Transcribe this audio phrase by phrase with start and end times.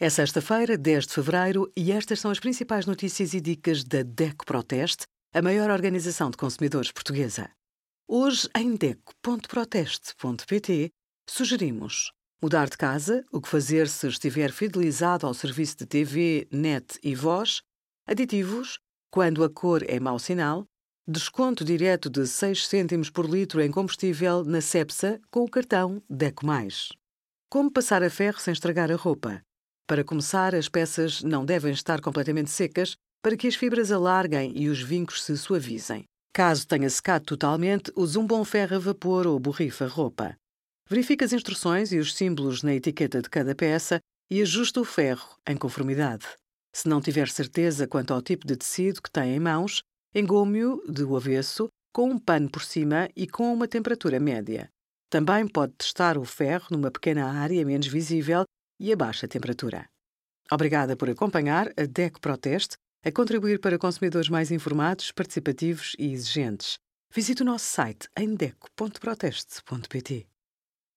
[0.00, 4.46] É sexta-feira, 10 de fevereiro, e estas são as principais notícias e dicas da DECO
[4.46, 7.50] Proteste, a maior organização de consumidores portuguesa.
[8.06, 10.90] Hoje, em DECO.proteste.pt,
[11.28, 16.96] sugerimos mudar de casa, o que fazer se estiver fidelizado ao serviço de TV, net
[17.02, 17.62] e voz,
[18.06, 18.78] aditivos,
[19.10, 20.64] quando a cor é mau sinal,
[21.08, 26.46] desconto direto de 6 cêntimos por litro em combustível na Cepsa com o cartão DECO+.
[27.50, 29.42] Como passar a ferro sem estragar a roupa?
[29.88, 34.68] Para começar, as peças não devem estar completamente secas para que as fibras alarguem e
[34.68, 36.04] os vincos se suavizem.
[36.30, 40.36] Caso tenha secado totalmente, use um bom ferro a vapor ou borrifa roupa.
[40.90, 43.98] Verifique as instruções e os símbolos na etiqueta de cada peça
[44.30, 46.26] e ajuste o ferro em conformidade.
[46.70, 49.80] Se não tiver certeza quanto ao tipo de tecido que tem em mãos,
[50.14, 54.68] engome-o do avesso com um pano por cima e com uma temperatura média.
[55.08, 58.44] Também pode testar o ferro numa pequena área menos visível
[58.78, 59.88] e a baixa temperatura.
[60.50, 66.78] Obrigada por acompanhar a DEC Proteste a contribuir para consumidores mais informados, participativos e exigentes.
[67.14, 70.26] Visite o nosso site em deco.proteste.pt.